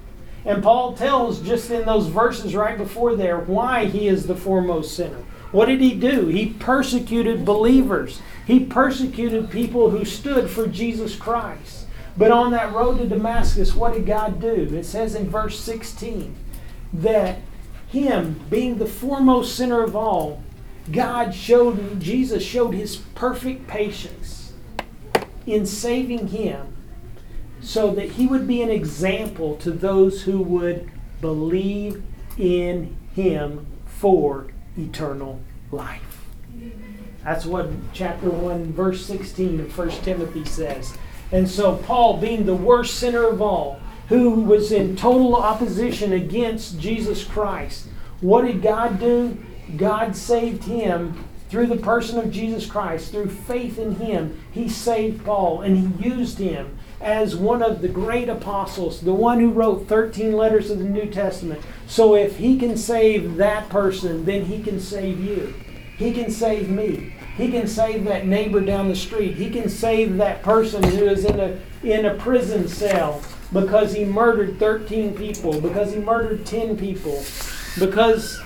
[0.44, 4.94] And Paul tells just in those verses right before there why he is the foremost
[4.94, 5.24] sinner.
[5.52, 6.26] What did he do?
[6.26, 8.20] He persecuted believers.
[8.46, 11.86] He persecuted people who stood for Jesus Christ.
[12.16, 14.68] But on that road to Damascus, what did God do?
[14.72, 16.34] It says in verse 16
[16.92, 17.38] that
[17.88, 20.42] him being the foremost sinner of all,
[20.90, 24.52] God showed Jesus showed his perfect patience
[25.46, 26.73] in saving him
[27.64, 32.02] so that he would be an example to those who would believe
[32.36, 35.40] in him for eternal
[35.72, 36.24] life.
[37.24, 40.96] That's what chapter 1, verse 16 of 1 Timothy says.
[41.32, 46.78] And so, Paul, being the worst sinner of all, who was in total opposition against
[46.78, 47.86] Jesus Christ,
[48.20, 49.38] what did God do?
[49.78, 54.38] God saved him through the person of Jesus Christ, through faith in him.
[54.52, 59.40] He saved Paul and he used him as one of the great apostles, the one
[59.40, 61.60] who wrote 13 letters of the New Testament.
[61.86, 65.54] So if he can save that person, then he can save you.
[65.96, 67.14] He can save me.
[67.36, 69.34] He can save that neighbor down the street.
[69.34, 73.20] He can save that person who is in a in a prison cell
[73.52, 77.22] because he murdered 13 people, because he murdered 10 people,
[77.78, 78.40] because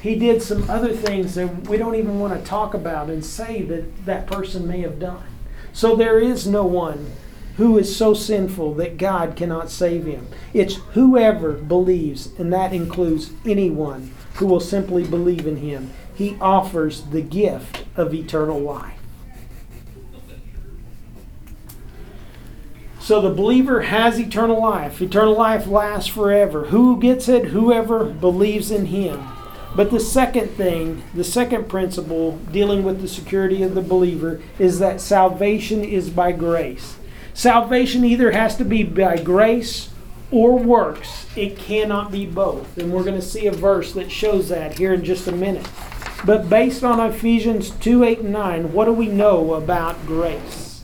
[0.00, 3.62] he did some other things that we don't even want to talk about and say
[3.62, 5.24] that that person may have done.
[5.72, 7.10] So there is no one
[7.56, 10.26] who is so sinful that God cannot save him.
[10.52, 15.90] It's whoever believes, and that includes anyone who will simply believe in him.
[16.14, 18.98] He offers the gift of eternal life.
[23.00, 25.02] So the believer has eternal life.
[25.02, 26.66] Eternal life lasts forever.
[26.66, 27.46] Who gets it?
[27.46, 29.28] Whoever believes in him.
[29.76, 34.78] But the second thing, the second principle dealing with the security of the believer is
[34.78, 36.96] that salvation is by grace.
[37.34, 39.90] Salvation either has to be by grace
[40.30, 41.26] or works.
[41.36, 42.78] It cannot be both.
[42.78, 45.68] And we're going to see a verse that shows that here in just a minute.
[46.24, 50.82] But based on Ephesians 2 8 and 9, what do we know about grace?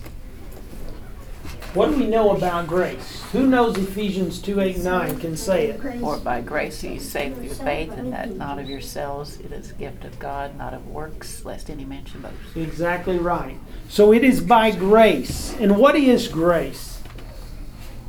[1.72, 3.19] What do we know about grace?
[3.32, 5.80] Who knows Ephesians 2 8 9 can say it?
[6.00, 9.70] For by grace are you saved through faith, and that not of yourselves, it is
[9.70, 12.34] a gift of God, not of works, lest any man should boast.
[12.56, 13.56] Exactly right.
[13.88, 15.54] So it is by grace.
[15.60, 17.00] And what is grace?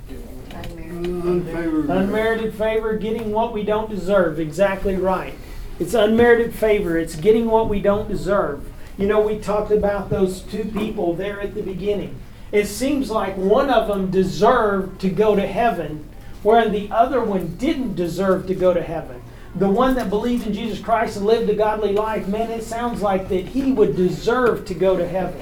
[0.09, 1.89] Unfavored.
[1.89, 4.39] Unmerited favor, getting what we don't deserve.
[4.39, 5.35] Exactly right.
[5.79, 6.97] It's unmerited favor.
[6.97, 8.67] It's getting what we don't deserve.
[8.97, 12.20] You know, we talked about those two people there at the beginning.
[12.51, 16.07] It seems like one of them deserved to go to heaven,
[16.43, 19.21] where the other one didn't deserve to go to heaven.
[19.55, 23.01] The one that believed in Jesus Christ and lived a godly life, man, it sounds
[23.01, 25.41] like that he would deserve to go to heaven.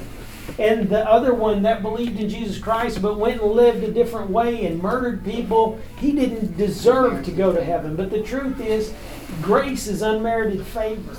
[0.58, 4.32] And the other one that believed in Jesus Christ but went and lived a different
[4.32, 7.95] way and murdered people, he didn't deserve to go to heaven.
[7.95, 8.94] But the truth is,
[9.42, 11.17] grace is unmerited favor.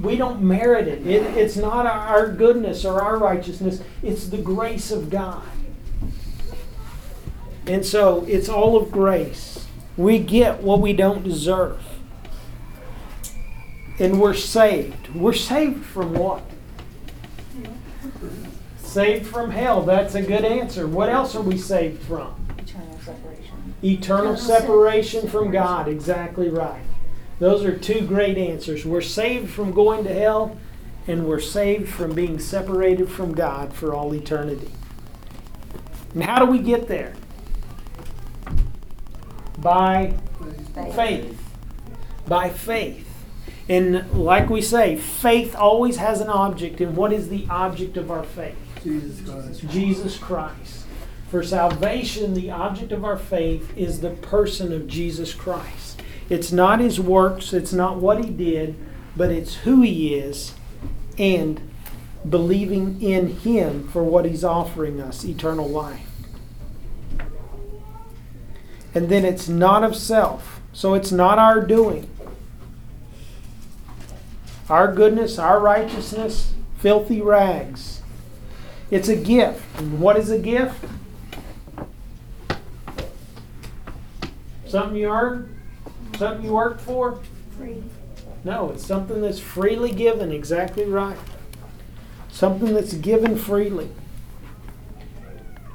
[0.00, 1.06] We don't merit it.
[1.06, 5.42] it it's not our goodness or our righteousness, it's the grace of God.
[7.66, 9.66] And so it's all of grace.
[9.96, 11.80] We get what we don't deserve.
[13.98, 15.14] And we're saved.
[15.14, 16.42] We're saved from what?
[18.78, 19.82] Saved from hell.
[19.82, 20.88] That's a good answer.
[20.88, 22.34] What else are we saved from?
[22.58, 23.74] Eternal separation.
[23.84, 25.86] Eternal separation from God.
[25.86, 26.82] Exactly right.
[27.40, 28.84] Those are two great answers.
[28.84, 30.58] We're saved from going to hell,
[31.08, 34.70] and we're saved from being separated from God for all eternity.
[36.14, 37.14] And how do we get there?
[39.58, 40.16] By
[40.74, 40.94] Faith.
[40.94, 41.42] faith.
[42.26, 43.06] By faith.
[43.68, 46.80] And like we say, faith always has an object.
[46.80, 48.56] And what is the object of our faith?
[48.82, 49.68] Jesus Christ.
[49.68, 50.86] Jesus Christ.
[51.30, 55.89] For salvation, the object of our faith is the person of Jesus Christ.
[56.30, 58.76] It's not his works, it's not what he did,
[59.16, 60.54] but it's who he is
[61.18, 61.60] and
[62.28, 66.06] believing in him for what he's offering us eternal life.
[68.94, 70.60] And then it's not of self.
[70.72, 72.08] So it's not our doing.
[74.68, 78.02] Our goodness, our righteousness, filthy rags.
[78.90, 79.64] It's a gift.
[79.78, 80.84] And what is a gift?
[84.66, 85.49] Something you earned?
[86.20, 87.18] Something you worked for?
[87.56, 87.82] Free.
[88.44, 91.16] No, it's something that's freely given, exactly right.
[92.30, 93.88] Something that's given freely.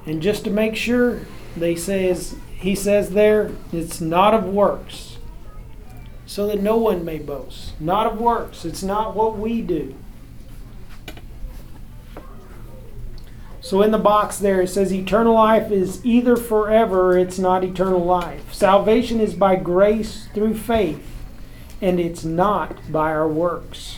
[0.06, 1.22] And just to make sure,
[1.58, 5.18] they says he says there, it's not of works.
[6.28, 7.82] So that no one may boast.
[7.82, 8.66] Not of works.
[8.66, 9.96] It's not what we do.
[13.66, 17.64] So in the box there it says eternal life is either forever or it's not
[17.64, 18.54] eternal life.
[18.54, 21.04] Salvation is by grace through faith
[21.82, 23.98] and it's not by our works.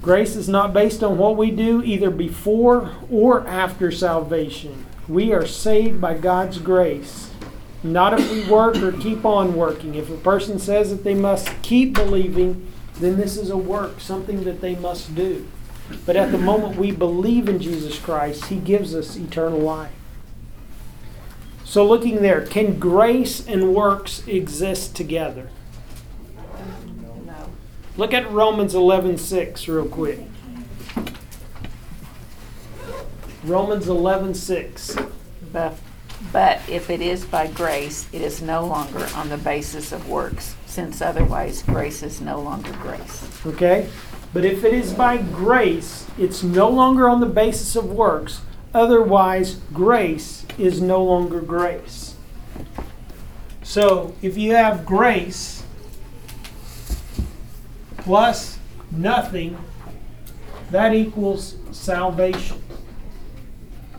[0.00, 4.86] Grace is not based on what we do either before or after salvation.
[5.06, 7.30] We are saved by God's grace,
[7.82, 9.96] not if we work or keep on working.
[9.96, 14.44] If a person says that they must keep believing, then this is a work, something
[14.44, 15.46] that they must do.
[16.04, 19.92] But at the moment we believe in Jesus Christ, He gives us eternal life.
[21.64, 25.50] So, looking there, can grace and works exist together?
[27.26, 27.50] No.
[27.96, 30.20] Look at Romans 11:6 real quick.
[33.44, 35.10] Romans 11:6.
[35.52, 35.74] But,
[36.32, 40.54] but if it is by grace, it is no longer on the basis of works,
[40.66, 43.28] since otherwise grace is no longer grace.
[43.44, 43.88] Okay?
[44.36, 48.42] But if it is by grace, it's no longer on the basis of works.
[48.74, 52.16] Otherwise, grace is no longer grace.
[53.62, 55.64] So, if you have grace
[57.96, 58.58] plus
[58.90, 59.56] nothing,
[60.70, 62.62] that equals salvation.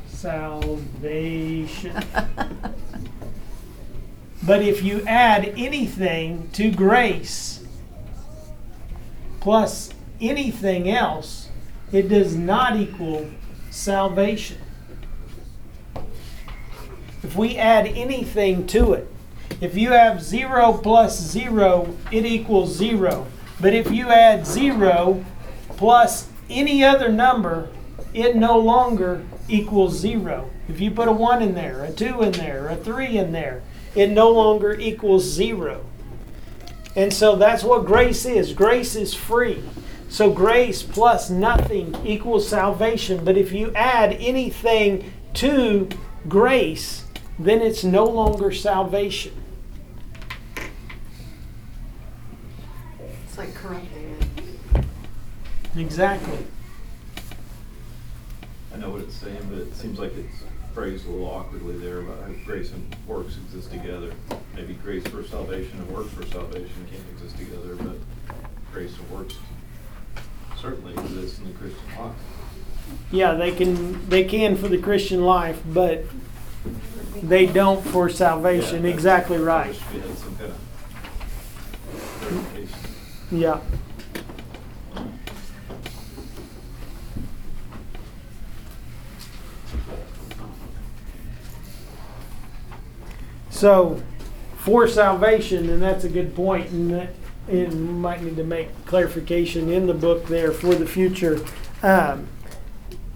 [0.06, 2.00] Salvation.
[4.44, 7.66] But if you add anything to grace
[9.42, 9.90] plus
[10.22, 11.50] anything else,
[11.92, 13.30] it does not equal
[13.70, 14.58] salvation.
[17.24, 19.08] If we add anything to it,
[19.60, 23.26] if you have 0 plus 0, it equals 0.
[23.60, 25.26] But if you add 0
[25.70, 27.70] plus any other number,
[28.14, 30.50] it no longer equals 0.
[30.70, 33.64] If you put a 1 in there, a 2 in there, a 3 in there,
[33.96, 35.84] it no longer equals 0.
[36.96, 38.54] And so that's what grace is.
[38.54, 39.64] Grace is free.
[40.10, 43.24] So grace plus nothing equals salvation.
[43.24, 45.90] But if you add anything to
[46.28, 47.06] grace,
[47.38, 49.34] then it's no longer salvation.
[53.00, 54.18] It's like corrupting
[54.76, 54.86] it.
[55.78, 56.40] Exactly.
[58.74, 60.44] I know what it's saying, but it seems like it's
[60.74, 64.14] phrased a little awkwardly there about how grace and works exist together.
[64.56, 67.98] Maybe grace for salvation and works for salvation can't exist together, but
[68.72, 69.36] grace and works
[70.62, 72.16] certainly exist in the Christian life.
[73.12, 76.06] Yeah, they can they can for the Christian life, but
[77.22, 78.84] they don't for salvation.
[78.84, 79.68] Yeah, exactly I right.
[79.70, 80.58] wish we had some kind of
[82.22, 82.80] clarification.
[83.32, 83.60] Yeah.
[93.50, 94.04] So,
[94.58, 97.10] for salvation, and that's a good point, and that
[97.48, 101.44] it might need to make clarification in the book there for the future.
[101.82, 102.28] Um,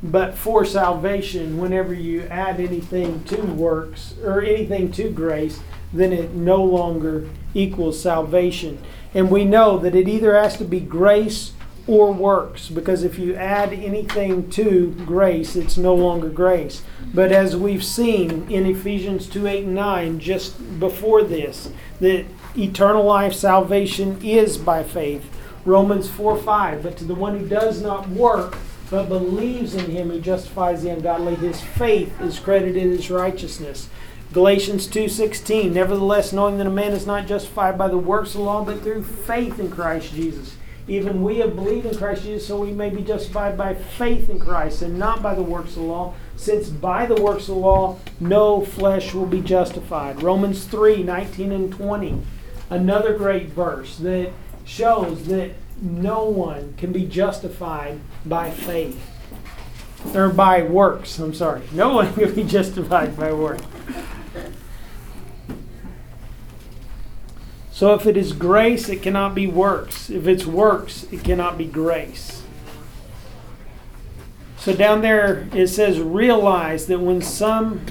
[0.04, 5.60] but for salvation, whenever you add anything to works or anything to grace,
[5.94, 8.80] then it no longer equals salvation.
[9.14, 11.54] And we know that it either has to be grace
[11.88, 16.84] or works, because if you add anything to grace, it's no longer grace.
[17.14, 22.26] But as we've seen in Ephesians 2 8 and 9, just before this, that
[22.58, 25.30] eternal life salvation is by faith.
[25.66, 28.58] Romans 4 5, but to the one who does not work,
[28.90, 33.90] but believes in him who justifies the ungodly, his faith is credited as righteousness.
[34.34, 38.44] Galatians 2:16 Nevertheless knowing that a man is not justified by the works of the
[38.44, 40.56] law but through faith in Christ Jesus
[40.88, 44.40] even we have believed in Christ Jesus, so we may be justified by faith in
[44.40, 47.62] Christ and not by the works of the law, since by the works of the
[47.62, 50.24] law no flesh will be justified.
[50.24, 52.22] Romans 3:19 and 20.
[52.72, 54.32] Another great verse that
[54.64, 55.52] shows that
[55.82, 59.10] no one can be justified by faith.
[60.16, 61.64] Or by works, I'm sorry.
[61.74, 63.66] No one can be justified by works.
[67.74, 70.10] So if it is grace, it cannot be works.
[70.10, 72.42] If it's works, it cannot be grace.
[74.58, 77.86] So down there it says, realize that when some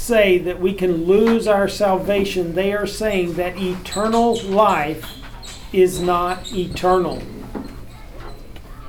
[0.00, 5.06] say that we can lose our salvation, they are saying that eternal life
[5.72, 7.22] is not eternal.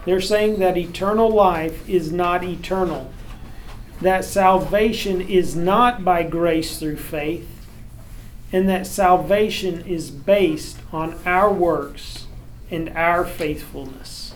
[0.05, 3.12] They're saying that eternal life is not eternal.
[3.99, 7.47] That salvation is not by grace through faith,
[8.51, 12.26] and that salvation is based on our works
[12.72, 14.30] and our faithfulness.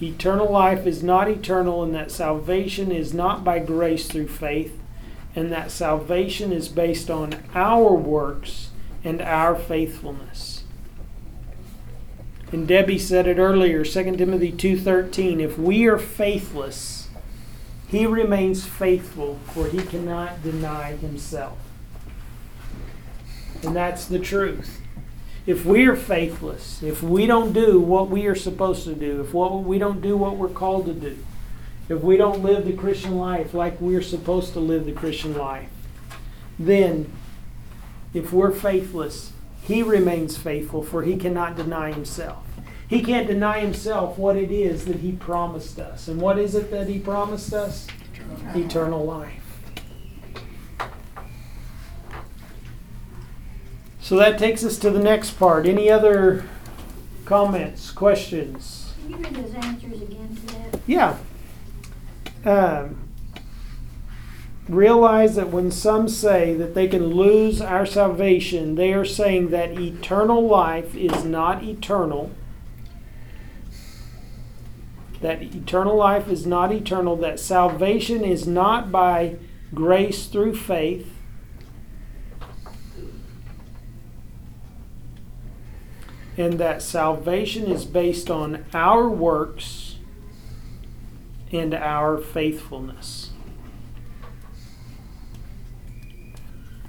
[0.00, 4.78] Eternal life is not eternal, and that salvation is not by grace through faith,
[5.34, 8.70] and that salvation is based on our works
[9.02, 10.62] and our faithfulness.
[12.52, 17.08] And Debbie said it earlier, 2 Timothy 2:13, if we are faithless,
[17.88, 21.58] he remains faithful, for he cannot deny himself.
[23.62, 24.80] And that's the truth.
[25.48, 29.32] If we are faithless, if we don't do what we are supposed to do, if
[29.32, 31.16] what, we don't do what we're called to do,
[31.88, 35.70] if we don't live the Christian life like we're supposed to live the Christian life,
[36.58, 37.10] then
[38.12, 39.32] if we're faithless,
[39.62, 42.44] he remains faithful, for he cannot deny himself.
[42.86, 46.08] He can't deny himself what it is that he promised us.
[46.08, 47.86] And what is it that he promised us?
[48.54, 49.37] Eternal life.
[54.08, 55.66] So that takes us to the next part.
[55.66, 56.46] Any other
[57.26, 58.94] comments, questions?
[59.02, 60.80] Can you read those answers again to that?
[60.86, 61.18] Yeah.
[62.42, 63.06] Um,
[64.66, 69.78] realize that when some say that they can lose our salvation, they are saying that
[69.78, 72.30] eternal life is not eternal.
[75.20, 79.36] That eternal life is not eternal, that salvation is not by
[79.74, 81.12] grace through faith.
[86.38, 89.96] And that salvation is based on our works
[91.52, 93.32] and our faithfulness.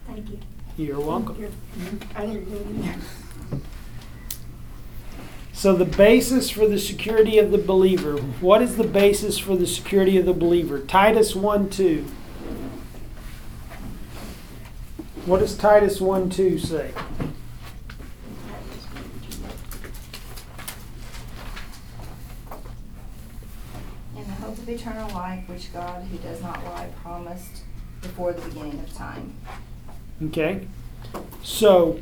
[0.08, 0.39] Thank you.
[0.78, 1.52] You're welcome.
[5.60, 8.16] So, the basis for the security of the believer.
[8.39, 10.80] What is the basis for the security of the believer?
[10.80, 12.06] Titus 1 2.
[15.26, 16.93] What does Titus 1 2 say?
[24.16, 27.63] In the hope eternal life which God, who does not lie, promised
[28.01, 29.34] before the beginning of time.
[30.26, 30.67] Okay?
[31.43, 31.99] So,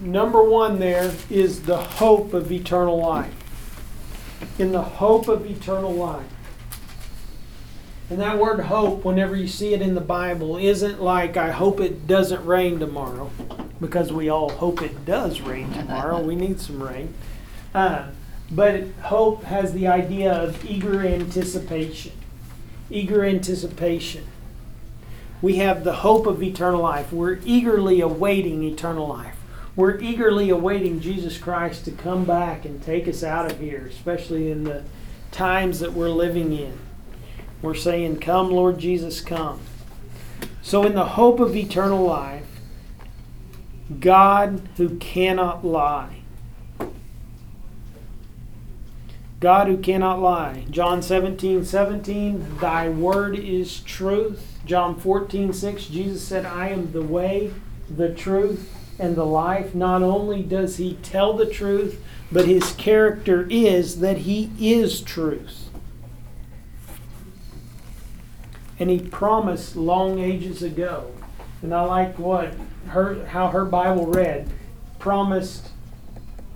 [0.00, 3.34] number one there is the hope of eternal life.
[4.58, 6.26] In the hope of eternal life.
[8.10, 11.78] And that word hope, whenever you see it in the Bible, isn't like, I hope
[11.78, 13.30] it doesn't rain tomorrow,
[13.80, 16.20] because we all hope it does rain tomorrow.
[16.20, 17.12] we need some rain.
[17.74, 18.06] Uh,
[18.50, 22.12] but hope has the idea of eager anticipation.
[22.90, 24.26] Eager anticipation.
[25.42, 27.12] We have the hope of eternal life.
[27.12, 29.36] We're eagerly awaiting eternal life.
[29.76, 34.50] We're eagerly awaiting Jesus Christ to come back and take us out of here, especially
[34.50, 34.82] in the
[35.30, 36.78] times that we're living in.
[37.62, 39.60] We're saying, Come, Lord Jesus, come.
[40.62, 42.46] So, in the hope of eternal life,
[44.00, 46.17] God who cannot lie.
[49.40, 50.64] God who cannot lie.
[50.68, 54.58] John 17, 17, Thy word is truth.
[54.64, 57.52] John 14, 6, Jesus said, I am the way,
[57.88, 59.74] the truth, and the life.
[59.74, 65.70] Not only does he tell the truth, but his character is that he is truth.
[68.80, 71.12] And he promised long ages ago.
[71.62, 72.54] And I like what
[72.88, 74.50] her how her Bible read.
[74.98, 75.67] Promised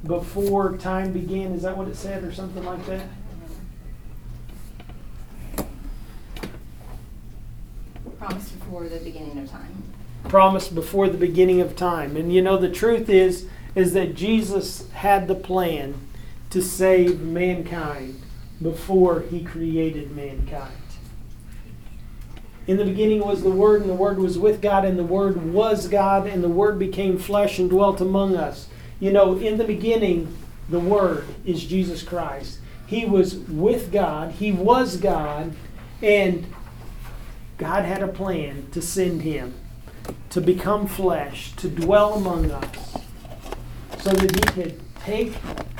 [0.07, 1.53] before time began.
[1.53, 3.07] Is that what it said or something like that?
[8.19, 9.83] Promised before the beginning of time.
[10.29, 12.17] promised before the beginning of time.
[12.17, 15.95] And you know the truth is is that Jesus had the plan
[16.51, 18.21] to save mankind
[18.61, 20.73] before he created mankind.
[22.67, 25.53] In the beginning was the Word, and the Word was with God, and the Word
[25.53, 28.69] was God, and the Word became flesh and dwelt among us.
[29.03, 30.33] You know, in the beginning,
[30.69, 32.61] the Word is Jesus Christ.
[32.87, 35.57] He was with God, He was God,
[36.01, 36.47] and
[37.59, 39.55] God had a plan to send Him
[40.31, 42.97] to become flesh, to dwell among us,
[43.99, 45.35] so that He could take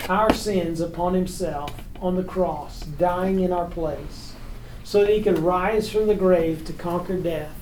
[0.09, 4.33] our sins upon Himself on the cross, dying in our place,
[4.83, 7.62] so that He could rise from the grave to conquer death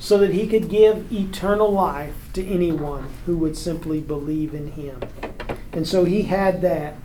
[0.00, 4.98] so that he could give eternal life to anyone who would simply believe in him.
[5.72, 6.96] And so he had that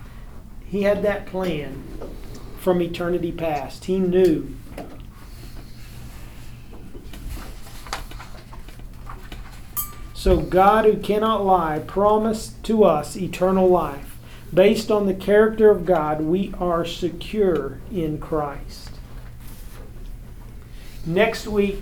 [0.64, 1.84] he had that plan
[2.58, 3.84] from eternity past.
[3.84, 4.56] He knew
[10.26, 14.18] So God who cannot lie promised to us eternal life.
[14.52, 18.90] Based on the character of God, we are secure in Christ.
[21.06, 21.80] Next week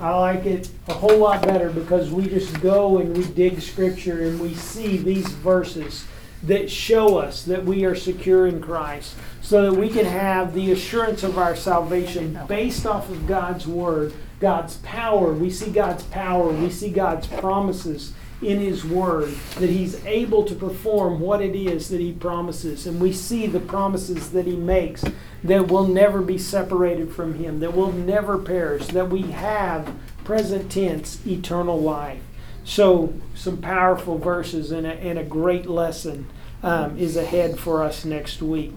[0.00, 4.22] I like it a whole lot better because we just go and we dig scripture
[4.22, 6.06] and we see these verses
[6.44, 10.72] that show us that we are secure in Christ so that we can have the
[10.72, 15.34] assurance of our salvation based off of God's word, God's power.
[15.34, 19.28] We see God's power, we see God's promises in his word
[19.58, 23.60] that he's able to perform what it is that he promises and we see the
[23.60, 25.04] promises that he makes
[25.44, 30.72] that will never be separated from him that will never perish that we have present
[30.72, 32.22] tense eternal life
[32.64, 36.26] so some powerful verses and a, and a great lesson
[36.62, 38.72] um, is ahead for us next week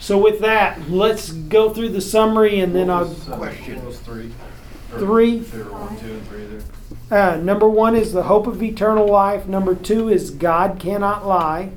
[0.00, 3.84] so with that let's go through the summary and then i'll Question.
[3.86, 4.32] Was three?
[4.98, 5.38] Three.
[5.38, 6.60] There were one, two, and three there.
[7.10, 9.46] Uh, number one is the hope of eternal life.
[9.46, 11.72] Number two is God cannot lie.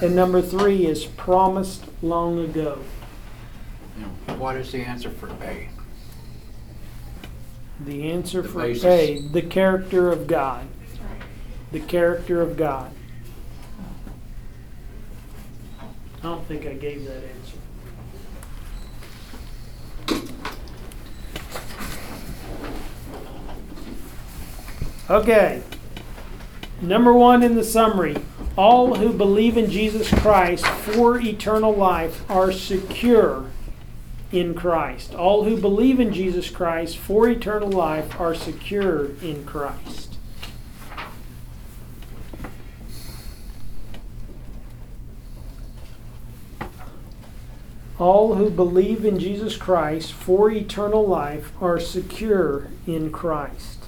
[0.00, 2.78] And number three is promised long ago.
[4.38, 5.68] What is the answer for A?
[7.80, 8.84] The answer The for basis.
[8.84, 10.66] A, the character of God.
[11.72, 12.92] The character of God.
[15.80, 17.58] I don't think I gave that answer.
[25.10, 25.62] Okay.
[26.80, 28.16] Number one in the summary
[28.56, 33.46] all who believe in Jesus Christ for eternal life are secure
[34.30, 35.14] in Christ.
[35.14, 40.16] All who believe in Jesus Christ for eternal life are secure in Christ.
[47.98, 53.83] All who believe in Jesus Christ for eternal life are secure in Christ.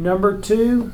[0.00, 0.92] Number two,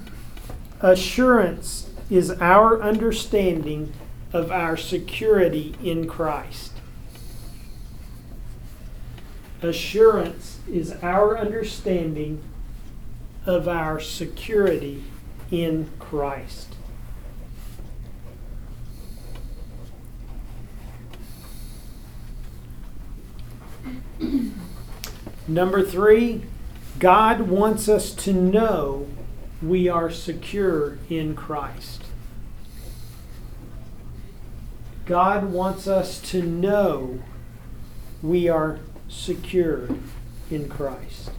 [0.81, 3.93] assurance is our understanding
[4.33, 6.73] of our security in Christ.
[9.63, 12.43] Assurance is our understanding
[13.47, 15.05] of our security
[15.53, 16.75] in Christ.
[25.47, 26.43] Number three,
[26.99, 29.07] God wants us to know
[29.63, 32.05] we are secure in Christ.
[35.05, 37.23] God wants us to know
[38.23, 39.89] we are secure
[40.51, 41.31] in Christ.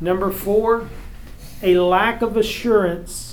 [0.00, 0.88] Number four,
[1.62, 3.27] a lack of assurance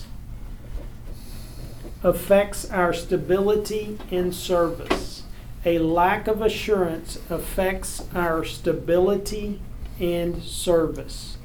[2.06, 5.24] affects our stability in service.
[5.66, 9.60] A lack of assurance affects our stability
[10.00, 11.40] and service.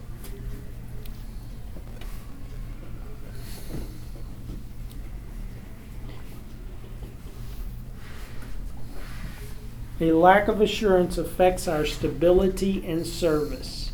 [9.98, 13.92] A lack of assurance affects our stability and service.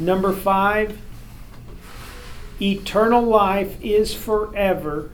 [0.00, 0.98] Number five,
[2.60, 5.10] eternal life is forever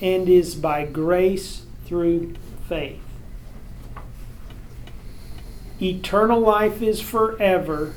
[0.00, 2.34] and is by grace through
[2.68, 3.00] faith.
[5.80, 7.94] Eternal life is forever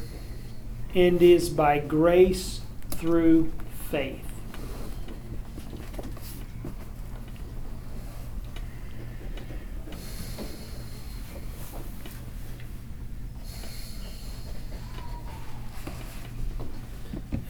[0.93, 3.51] and is by grace through
[3.89, 4.25] faith.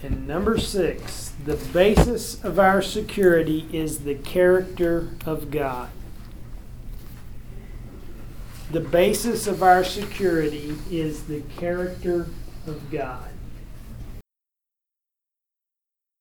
[0.02, 5.90] And number six, the basis of our security is the character of God.
[8.70, 12.28] The basis of our security is the character
[12.68, 13.29] of God.